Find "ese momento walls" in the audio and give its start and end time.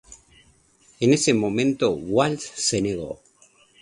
1.13-2.41